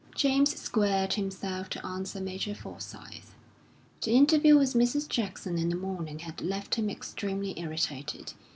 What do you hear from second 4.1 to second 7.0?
interview with Mrs. Jackson in the morning had left him